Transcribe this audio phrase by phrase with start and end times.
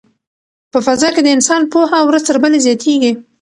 [0.71, 3.11] په فضا کې د انسان پوهه ورځ تر بلې زیاتیږي.